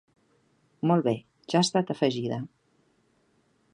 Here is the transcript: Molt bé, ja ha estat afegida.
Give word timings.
Molt 0.91 1.05
bé, 1.09 1.13
ja 1.53 1.59
ha 1.61 1.65
estat 1.67 1.93
afegida. 1.97 2.41